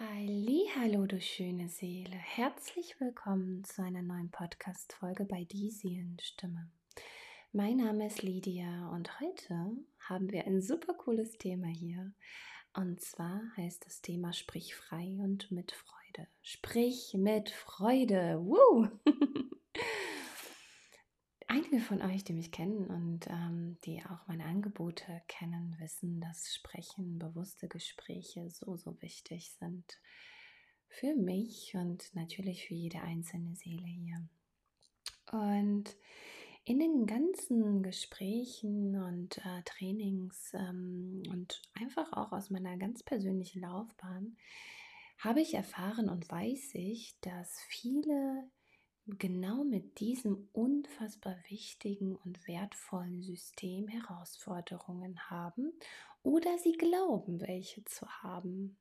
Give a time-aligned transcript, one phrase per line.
[0.00, 2.14] Hallo, du schöne Seele.
[2.14, 6.68] Herzlich willkommen zu einer neuen Podcast-Folge bei Die Seelenstimme.
[7.52, 12.12] Mein Name ist Lydia und heute haben wir ein super cooles Thema hier.
[12.74, 16.28] Und zwar heißt das Thema Sprich frei und mit Freude.
[16.42, 18.38] Sprich mit Freude.
[18.40, 18.86] Woo!
[21.50, 26.54] Einige von euch, die mich kennen und ähm, die auch meine Angebote kennen, wissen, dass
[26.54, 29.98] Sprechen, bewusste Gespräche so, so wichtig sind
[30.88, 34.28] für mich und natürlich für jede einzelne Seele hier.
[35.32, 35.96] Und
[36.64, 43.62] in den ganzen Gesprächen und äh, Trainings ähm, und einfach auch aus meiner ganz persönlichen
[43.62, 44.36] Laufbahn
[45.16, 48.50] habe ich erfahren und weiß ich, dass viele
[49.18, 55.72] genau mit diesem unfassbar wichtigen und wertvollen System Herausforderungen haben
[56.22, 58.76] oder sie glauben, welche zu haben.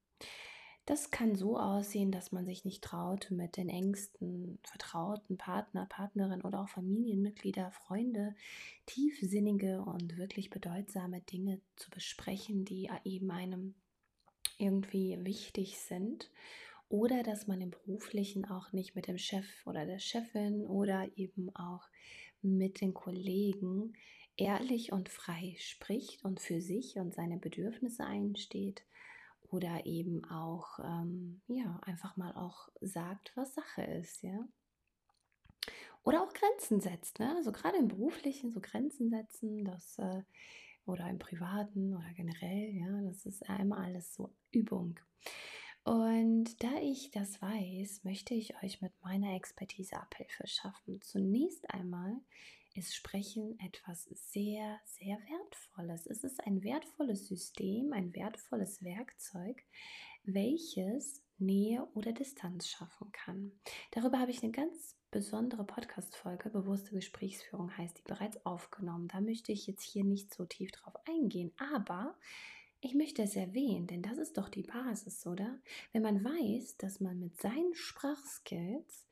[0.86, 6.42] Das kann so aussehen, dass man sich nicht traut, mit den engsten, vertrauten Partner, Partnerin
[6.42, 8.36] oder auch Familienmitglieder, Freunde
[8.86, 13.76] tiefsinnige und wirklich bedeutsame Dinge zu besprechen, die eben einem
[14.58, 16.32] irgendwie wichtig sind
[16.90, 21.54] oder dass man im beruflichen auch nicht mit dem Chef oder der Chefin oder eben
[21.56, 21.84] auch
[22.42, 23.94] mit den Kollegen
[24.38, 28.84] ehrlich und frei spricht und für sich und seine Bedürfnisse einsteht
[29.50, 34.48] oder eben auch ähm, ja einfach mal auch sagt, was Sache ist, ja.
[36.04, 37.36] Oder auch Grenzen setzt, ne?
[37.36, 40.22] Also gerade im beruflichen so Grenzen setzen, das äh,
[40.86, 45.00] oder im privaten oder generell, ja, das ist einmal alles so Übung.
[45.88, 51.00] Und da ich das weiß, möchte ich euch mit meiner Expertise Abhilfe schaffen.
[51.02, 52.20] Zunächst einmal
[52.76, 56.06] ist Sprechen etwas sehr, sehr Wertvolles.
[56.06, 59.64] Es ist ein wertvolles System, ein wertvolles Werkzeug,
[60.26, 63.54] welches Nähe oder Distanz schaffen kann.
[63.92, 69.08] Darüber habe ich eine ganz besondere Podcast-Folge, bewusste Gesprächsführung heißt die, bereits aufgenommen.
[69.08, 72.18] Da möchte ich jetzt hier nicht so tief drauf eingehen, aber
[72.88, 75.60] ich möchte es erwähnen, denn das ist doch die Basis, oder?
[75.92, 79.06] Wenn man weiß, dass man mit seinen Sprachskills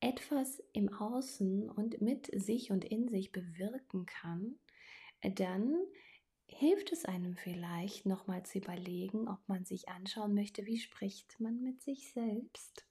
[0.00, 4.58] etwas im Außen und mit sich und in sich bewirken kann,
[5.22, 5.78] dann
[6.46, 11.62] hilft es einem vielleicht nochmal zu überlegen, ob man sich anschauen möchte, wie spricht man
[11.62, 12.86] mit sich selbst,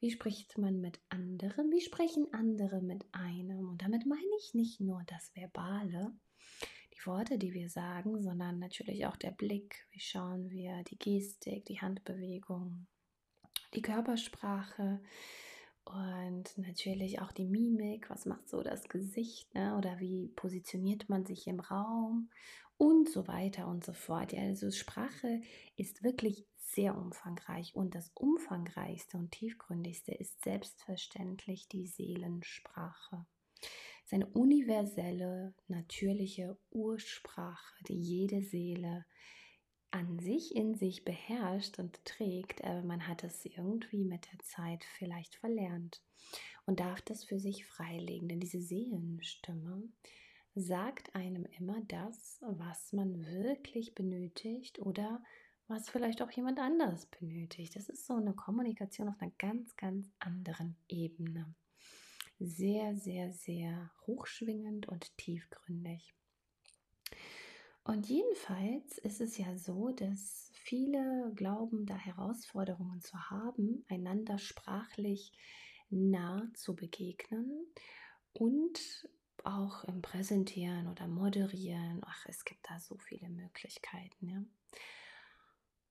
[0.00, 3.68] wie spricht man mit anderen, wie sprechen andere mit einem.
[3.68, 6.14] Und damit meine ich nicht nur das Verbale,
[7.00, 9.86] die Worte, die wir sagen, sondern natürlich auch der Blick.
[9.90, 12.86] Wie schauen wir, die Gestik, die Handbewegung,
[13.74, 15.00] die Körpersprache
[15.84, 18.10] und natürlich auch die Mimik.
[18.10, 19.76] Was macht so das Gesicht ne?
[19.76, 22.30] oder wie positioniert man sich im Raum
[22.76, 24.32] und so weiter und so fort.
[24.32, 25.42] Ja, also Sprache
[25.76, 33.26] ist wirklich sehr umfangreich und das umfangreichste und tiefgründigste ist selbstverständlich die Seelensprache
[34.10, 39.06] seine universelle, natürliche Ursprache, die jede Seele
[39.92, 44.84] an sich in sich beherrscht und trägt, aber man hat es irgendwie mit der Zeit
[44.98, 46.02] vielleicht verlernt
[46.66, 49.88] und darf das für sich freilegen, denn diese Seelenstimme
[50.56, 55.22] sagt einem immer das, was man wirklich benötigt oder
[55.68, 57.76] was vielleicht auch jemand anderes benötigt.
[57.76, 61.54] Das ist so eine Kommunikation auf einer ganz, ganz anderen Ebene
[62.40, 66.14] sehr, sehr, sehr hochschwingend und tiefgründig.
[67.84, 75.32] Und jedenfalls ist es ja so, dass viele glauben, da Herausforderungen zu haben, einander sprachlich
[75.88, 77.66] nah zu begegnen
[78.32, 79.08] und
[79.44, 82.00] auch im Präsentieren oder Moderieren.
[82.04, 84.28] Ach, es gibt da so viele Möglichkeiten.
[84.28, 84.42] Ja?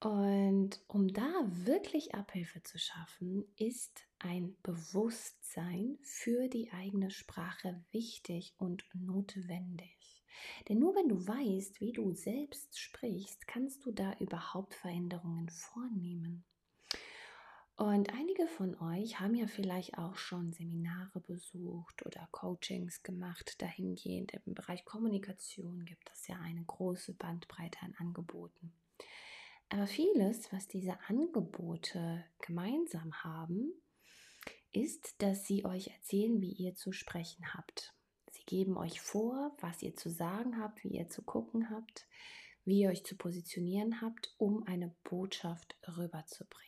[0.01, 8.53] Und um da wirklich Abhilfe zu schaffen, ist ein Bewusstsein für die eigene Sprache wichtig
[8.57, 10.23] und notwendig.
[10.69, 16.45] Denn nur wenn du weißt, wie du selbst sprichst, kannst du da überhaupt Veränderungen vornehmen.
[17.75, 23.61] Und einige von euch haben ja vielleicht auch schon Seminare besucht oder Coachings gemacht.
[23.61, 28.73] Dahingehend im Bereich Kommunikation gibt es ja eine große Bandbreite an Angeboten.
[29.69, 33.71] Aber vieles, was diese Angebote gemeinsam haben,
[34.71, 37.93] ist, dass sie euch erzählen, wie ihr zu sprechen habt.
[38.31, 42.07] Sie geben euch vor, was ihr zu sagen habt, wie ihr zu gucken habt,
[42.65, 46.65] wie ihr euch zu positionieren habt, um eine Botschaft rüberzubringen.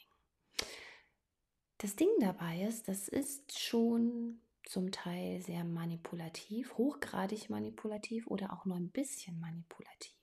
[1.80, 8.66] Das Ding dabei ist, das ist schon zum Teil sehr manipulativ, hochgradig manipulativ oder auch
[8.66, 10.16] nur ein bisschen manipulativ.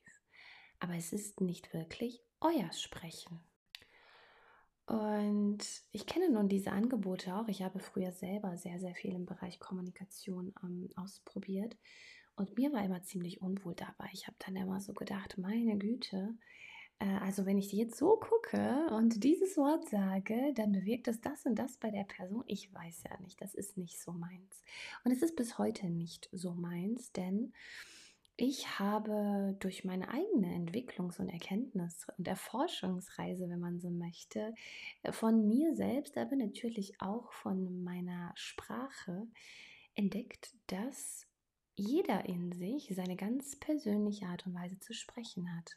[0.79, 3.41] Aber es ist nicht wirklich euer Sprechen.
[4.87, 5.59] Und
[5.93, 7.49] ich kenne nun diese Angebote auch.
[7.49, 11.77] Ich habe früher selber sehr, sehr viel im Bereich Kommunikation ähm, ausprobiert.
[12.37, 14.09] Und mir war immer ziemlich unwohl dabei.
[14.13, 16.35] Ich habe dann immer so gedacht, meine Güte,
[17.01, 21.45] äh, also wenn ich jetzt so gucke und dieses Wort sage, dann bewirkt es das
[21.45, 22.45] und das bei der Person.
[22.47, 24.63] Ich weiß ja nicht, das ist nicht so meins.
[25.05, 27.53] Und es ist bis heute nicht so meins, denn
[28.41, 34.55] ich habe durch meine eigene Entwicklungs- und Erkenntnis- und Erforschungsreise, wenn man so möchte,
[35.03, 39.27] äh, von mir selbst, aber natürlich auch von meiner Sprache
[39.97, 41.27] entdeckt, dass
[41.75, 45.77] jeder in sich seine ganz persönliche Art und Weise zu sprechen hat.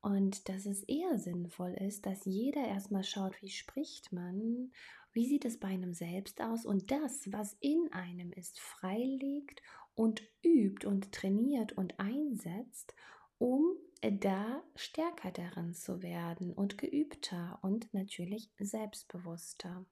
[0.00, 4.72] Und dass es eher sinnvoll ist, dass jeder erstmal schaut, wie spricht man,
[5.12, 9.62] wie sieht es bei einem selbst aus und das, was in einem ist, freilegt
[9.94, 12.94] und übt und trainiert und einsetzt,
[13.38, 19.86] um da stärker darin zu werden und geübter und natürlich selbstbewusster.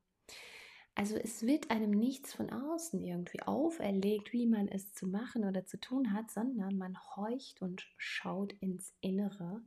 [0.95, 5.65] Also es wird einem nichts von außen irgendwie auferlegt, wie man es zu machen oder
[5.65, 9.63] zu tun hat, sondern man horcht und schaut ins Innere,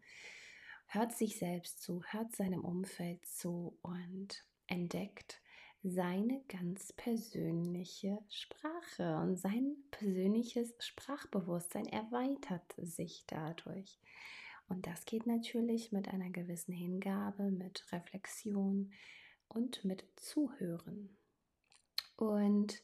[0.88, 5.42] hört sich selbst zu, hört seinem Umfeld zu und entdeckt,
[5.84, 14.00] seine ganz persönliche Sprache und sein persönliches Sprachbewusstsein erweitert sich dadurch.
[14.70, 18.94] Und das geht natürlich mit einer gewissen Hingabe, mit Reflexion
[19.50, 21.18] und mit Zuhören.
[22.16, 22.82] Und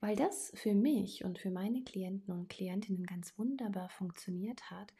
[0.00, 4.92] weil das für mich und für meine Klienten und Klientinnen ganz wunderbar funktioniert hat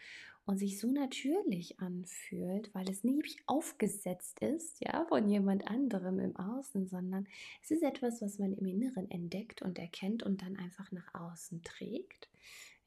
[0.47, 6.37] und sich so natürlich anfühlt, weil es nicht aufgesetzt ist, ja, von jemand anderem im
[6.37, 7.27] Außen, sondern
[7.63, 11.63] es ist etwas, was man im Inneren entdeckt und erkennt und dann einfach nach außen
[11.63, 12.29] trägt.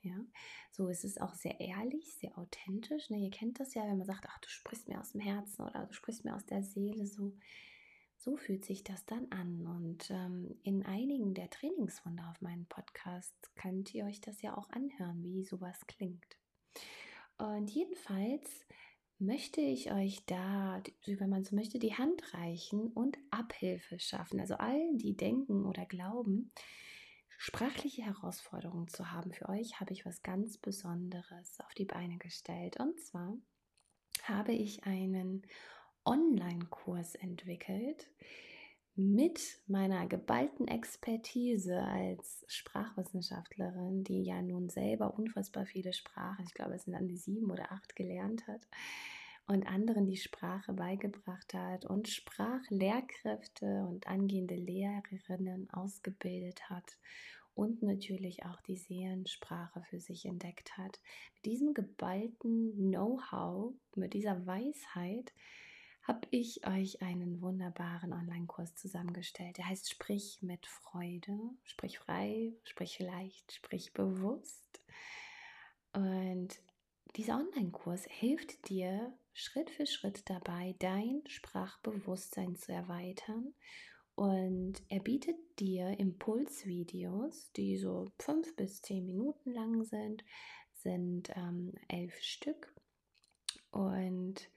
[0.02, 0.16] Ja,
[0.72, 3.10] so ist es auch sehr ehrlich, sehr authentisch.
[3.10, 3.18] Ne?
[3.18, 5.86] Ihr kennt das ja, wenn man sagt, ach, du sprichst mir aus dem Herzen oder
[5.86, 7.34] du sprichst mir aus der Seele, so,
[8.20, 9.66] so fühlt sich das dann an.
[9.66, 14.70] Und ähm, in einigen der Trainingswunder auf meinem Podcast könnt ihr euch das ja auch
[14.70, 16.38] anhören, wie sowas klingt.
[17.38, 18.66] Und jedenfalls
[19.20, 24.40] möchte ich euch da, wenn man so möchte, die Hand reichen und Abhilfe schaffen.
[24.40, 26.52] Also allen, die denken oder glauben,
[27.38, 29.32] sprachliche Herausforderungen zu haben.
[29.32, 32.78] Für euch habe ich was ganz Besonderes auf die Beine gestellt.
[32.80, 33.38] Und zwar
[34.24, 35.46] habe ich einen
[36.10, 38.10] Online-Kurs entwickelt,
[38.96, 46.74] mit meiner geballten Expertise als Sprachwissenschaftlerin, die ja nun selber unfassbar viele Sprachen, ich glaube
[46.74, 48.68] es sind an die sieben oder acht gelernt hat,
[49.48, 56.98] und anderen die Sprache beigebracht hat und Sprachlehrkräfte und angehende Lehrerinnen ausgebildet hat
[57.56, 61.00] und natürlich auch die Seelensprache für sich entdeckt hat.
[61.36, 65.34] Mit diesem geballten Know-how, mit dieser Weisheit,
[66.10, 69.60] habe ich euch einen wunderbaren Online-Kurs zusammengestellt.
[69.60, 74.82] Der heißt Sprich mit Freude, sprich frei, sprich leicht, sprich bewusst.
[75.94, 76.48] Und
[77.16, 83.54] dieser Online-Kurs hilft dir Schritt für Schritt dabei, dein Sprachbewusstsein zu erweitern.
[84.16, 90.26] Und er bietet dir Impulsvideos, die so fünf bis zehn Minuten lang sind,
[90.74, 92.74] sind ähm, elf Stück.
[93.70, 94.50] Und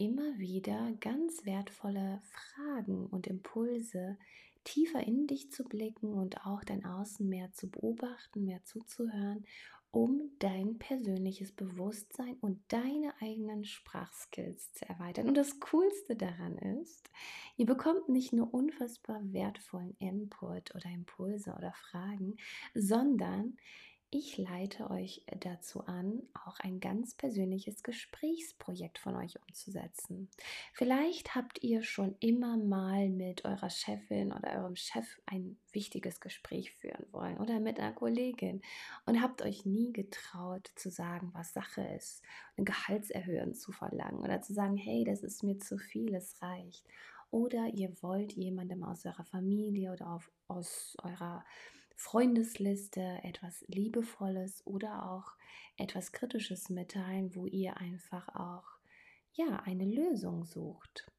[0.00, 4.16] immer wieder ganz wertvolle Fragen und Impulse,
[4.64, 9.44] tiefer in dich zu blicken und auch dein Außen mehr zu beobachten, mehr zuzuhören,
[9.90, 15.28] um dein persönliches Bewusstsein und deine eigenen Sprachskills zu erweitern.
[15.28, 17.10] Und das Coolste daran ist,
[17.58, 22.36] ihr bekommt nicht nur unfassbar wertvollen Input oder Impulse oder Fragen,
[22.74, 23.58] sondern
[24.12, 30.28] ich leite euch dazu an, auch ein ganz persönliches Gesprächsprojekt von euch umzusetzen.
[30.72, 36.72] Vielleicht habt ihr schon immer mal mit eurer Chefin oder eurem Chef ein wichtiges Gespräch
[36.72, 38.62] führen wollen oder mit einer Kollegin
[39.06, 42.22] und habt euch nie getraut zu sagen, was Sache ist,
[42.56, 46.84] eine Gehaltserhöhung zu verlangen oder zu sagen, hey, das ist mir zu viel, es reicht.
[47.30, 51.44] Oder ihr wollt jemandem aus eurer Familie oder auf, aus eurer
[52.00, 55.34] Freundesliste etwas Liebevolles oder auch
[55.76, 58.64] etwas Kritisches mitteilen, wo ihr einfach auch
[59.34, 61.12] ja eine Lösung sucht.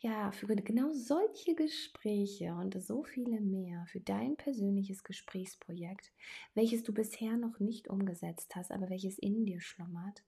[0.00, 6.10] Ja, für genau solche Gespräche und so viele mehr, für dein persönliches Gesprächsprojekt,
[6.54, 10.24] welches du bisher noch nicht umgesetzt hast, aber welches in dir schlummert,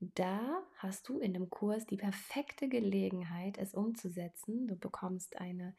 [0.00, 4.66] da hast du in dem Kurs die perfekte Gelegenheit, es umzusetzen.
[4.66, 5.74] Du bekommst eine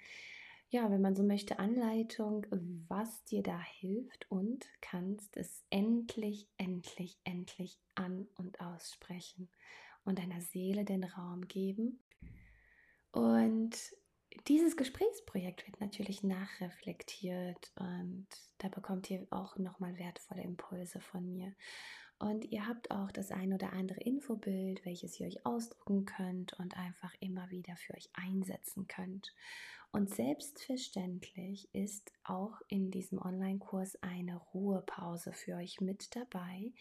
[0.70, 2.46] ja, wenn man so möchte, Anleitung,
[2.88, 9.50] was dir da hilft und kannst es endlich, endlich, endlich an und aussprechen
[10.04, 12.00] und deiner Seele den Raum geben.
[13.12, 13.76] Und
[14.48, 21.54] dieses Gesprächsprojekt wird natürlich nachreflektiert und da bekommt ihr auch nochmal wertvolle Impulse von mir.
[22.20, 26.76] Und ihr habt auch das ein oder andere Infobild, welches ihr euch ausdrucken könnt und
[26.76, 29.34] einfach immer wieder für euch einsetzen könnt.
[29.92, 36.74] Und selbstverständlich ist auch in diesem Online-Kurs eine Ruhepause für euch mit dabei,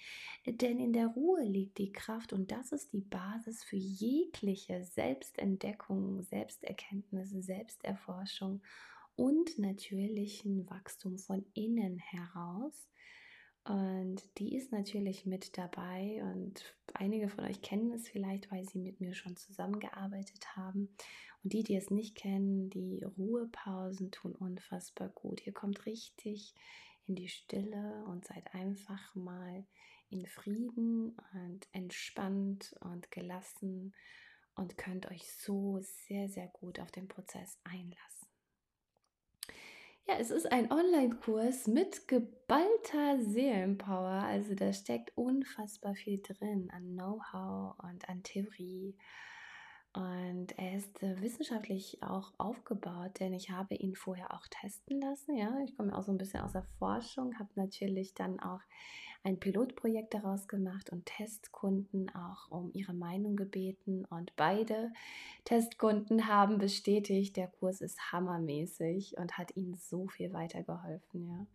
[0.44, 6.22] denn in der Ruhe liegt die Kraft und das ist die Basis für jegliche Selbstentdeckung,
[6.22, 8.60] Selbsterkenntnis, Selbsterforschung
[9.14, 12.88] und natürlichen Wachstum von innen heraus.
[13.68, 18.78] Und die ist natürlich mit dabei und einige von euch kennen es vielleicht, weil sie
[18.78, 20.88] mit mir schon zusammengearbeitet haben.
[21.42, 25.44] Und die, die es nicht kennen, die Ruhepausen tun unfassbar gut.
[25.46, 26.54] Ihr kommt richtig
[27.06, 29.64] in die Stille und seid einfach mal
[30.10, 33.94] in Frieden und entspannt und gelassen
[34.54, 38.15] und könnt euch so sehr, sehr gut auf den Prozess einlassen.
[40.08, 44.22] Ja, es ist ein Online-Kurs mit geballter Seelenpower.
[44.22, 48.96] Also da steckt unfassbar viel drin an Know-how und an Theorie.
[49.94, 55.36] Und er ist äh, wissenschaftlich auch aufgebaut, denn ich habe ihn vorher auch testen lassen.
[55.36, 58.60] Ja, ich komme auch so ein bisschen aus der Forschung, habe natürlich dann auch
[59.26, 64.04] ein Pilotprojekt daraus gemacht und Testkunden auch um ihre Meinung gebeten.
[64.04, 64.92] Und beide
[65.44, 71.26] Testkunden haben bestätigt, der Kurs ist hammermäßig und hat ihnen so viel weitergeholfen.
[71.26, 71.46] Ja.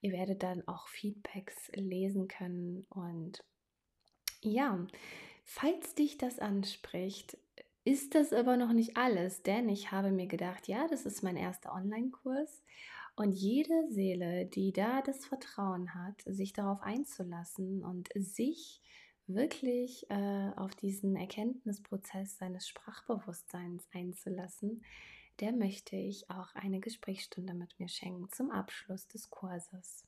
[0.00, 2.86] Ihr werdet dann auch Feedbacks lesen können.
[2.88, 3.42] Und
[4.40, 4.78] ja,
[5.44, 7.36] falls dich das anspricht,
[7.84, 11.36] ist das aber noch nicht alles, denn ich habe mir gedacht, ja, das ist mein
[11.36, 12.62] erster Online-Kurs
[13.18, 18.80] und jede Seele, die da das Vertrauen hat, sich darauf einzulassen und sich
[19.26, 24.84] wirklich äh, auf diesen Erkenntnisprozess seines Sprachbewusstseins einzulassen,
[25.40, 30.04] der möchte ich auch eine Gesprächsstunde mit mir schenken zum Abschluss des Kurses.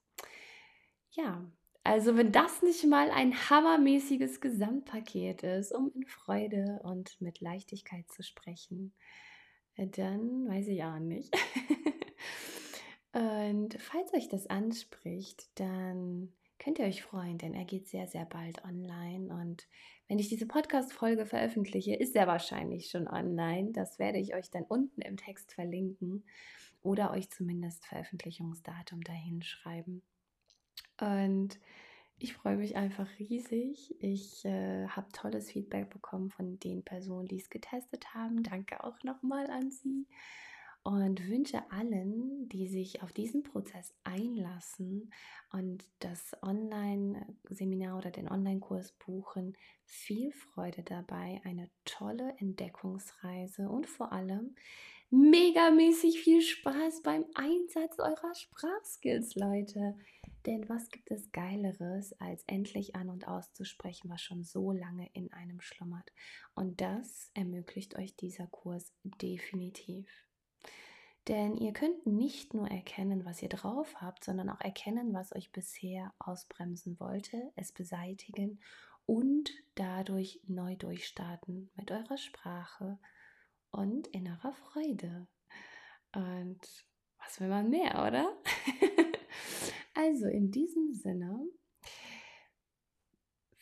[1.11, 1.45] Ja,
[1.83, 8.09] also wenn das nicht mal ein hammermäßiges Gesamtpaket ist, um in Freude und mit Leichtigkeit
[8.11, 8.95] zu sprechen,
[9.75, 11.35] äh, dann weiß ich auch nicht.
[13.13, 18.25] Und falls euch das anspricht, dann könnt ihr euch freuen, denn er geht sehr, sehr
[18.25, 19.35] bald online.
[19.35, 19.67] Und
[20.09, 23.73] wenn ich diese Podcast-Folge veröffentliche, ist er wahrscheinlich schon online.
[23.73, 26.25] Das werde ich euch dann unten im Text verlinken
[26.83, 30.03] oder euch zumindest Veröffentlichungsdatum dahin schreiben.
[31.01, 31.59] Und
[32.19, 33.97] ich freue mich einfach riesig.
[33.99, 38.43] Ich äh, habe tolles Feedback bekommen von den Personen, die es getestet haben.
[38.43, 40.07] Danke auch nochmal an Sie
[40.83, 45.13] und wünsche allen, die sich auf diesen Prozess einlassen
[45.53, 54.13] und das Online-Seminar oder den Online-Kurs buchen, viel Freude dabei, eine tolle Entdeckungsreise und vor
[54.13, 54.55] allem
[55.11, 59.97] megamäßig viel Spaß beim Einsatz eurer Sprachskills, Leute.
[60.47, 65.33] Denn was gibt es Geileres, als endlich an und auszusprechen, was schon so lange in
[65.33, 66.11] einem schlummert?
[66.55, 70.09] Und das ermöglicht euch dieser Kurs definitiv.
[71.29, 75.53] Denn ihr könnt nicht nur erkennen, was ihr drauf habt, sondern auch erkennen, was euch
[75.53, 78.61] bisher ausbremsen wollte, es beseitigen
[79.07, 82.99] und dadurch neu durchstarten mit eurer Sprache
[83.71, 85.27] und innerer Freude.
[86.15, 86.61] Und
[87.19, 88.37] was will man mehr, oder?
[89.95, 91.39] also in diesem Sinne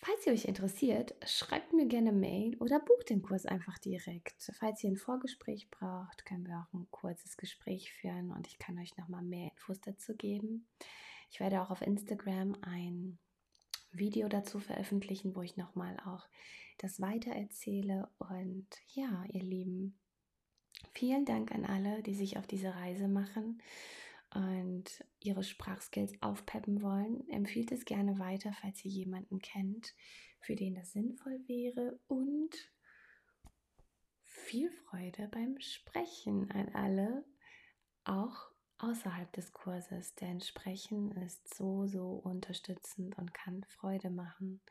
[0.08, 4.50] Falls ihr euch interessiert, schreibt mir gerne Mail oder bucht den Kurs einfach direkt.
[4.58, 8.78] Falls ihr ein Vorgespräch braucht, können wir auch ein kurzes Gespräch führen und ich kann
[8.78, 10.66] euch nochmal mehr Infos dazu geben.
[11.30, 13.18] Ich werde auch auf Instagram ein
[13.92, 16.26] Video dazu veröffentlichen, wo ich nochmal auch
[16.78, 18.08] das weiter erzähle.
[18.18, 19.98] Und ja, ihr Lieben,
[20.94, 23.60] vielen Dank an alle, die sich auf diese Reise machen
[24.34, 24.67] und
[25.28, 29.94] ihre Sprachskills aufpeppen wollen, empfiehlt es gerne weiter, falls ihr jemanden kennt,
[30.40, 32.50] für den das sinnvoll wäre und
[34.22, 37.26] viel Freude beim Sprechen an alle,
[38.04, 44.62] auch außerhalb des Kurses, denn Sprechen ist so, so unterstützend und kann Freude machen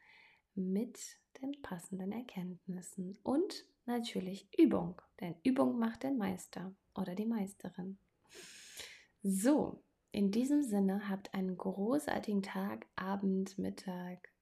[0.55, 0.97] mit
[1.39, 7.99] den passenden Erkenntnissen und natürlich Übung, denn Übung macht den Meister oder die Meisterin.
[9.21, 9.83] So,
[10.17, 14.33] in diesem Sinne habt einen großartigen Tag, Abend, Mittag,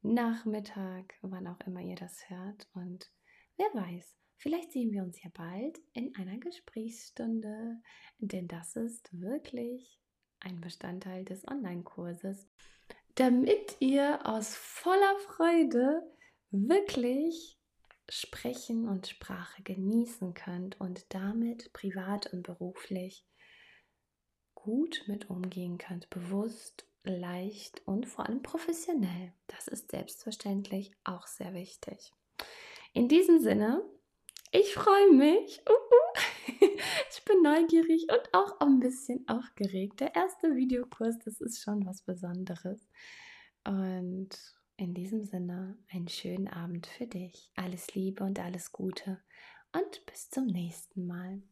[0.00, 2.66] Nachmittag, wann auch immer ihr das hört.
[2.72, 3.12] Und
[3.58, 7.82] wer weiß, vielleicht sehen wir uns ja bald in einer Gesprächsstunde,
[8.16, 10.00] denn das ist wirklich
[10.40, 12.48] ein Bestandteil des Online-Kurses,
[13.14, 16.00] damit ihr aus voller Freude
[16.50, 17.60] wirklich
[18.08, 23.26] Sprechen und Sprache genießen könnt und damit privat und beruflich
[24.64, 29.32] gut mit umgehen könnt, bewusst, leicht und vor allem professionell.
[29.46, 32.12] Das ist selbstverständlich auch sehr wichtig.
[32.92, 33.82] In diesem Sinne,
[34.52, 35.62] ich freue mich.
[35.68, 36.80] Uh -uh.
[37.10, 40.00] Ich bin neugierig und auch ein bisschen aufgeregt.
[40.00, 42.88] Der erste Videokurs, das ist schon was Besonderes.
[43.64, 44.30] Und
[44.76, 47.50] in diesem Sinne, einen schönen Abend für dich.
[47.54, 49.20] Alles Liebe und alles Gute
[49.72, 51.42] und bis zum nächsten Mal.